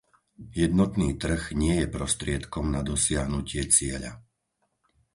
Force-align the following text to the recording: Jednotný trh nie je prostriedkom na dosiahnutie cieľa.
Jednotný 0.61 1.09
trh 1.23 1.41
nie 1.61 1.75
je 1.85 1.85
prostriedkom 1.95 2.65
na 2.75 2.81
dosiahnutie 2.91 3.63
cieľa. 3.75 4.13